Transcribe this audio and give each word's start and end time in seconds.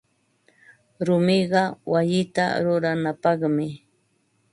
Rumiqa 1.05 1.63
wayita 1.91 2.45
ruranapaqmi. 2.63 3.67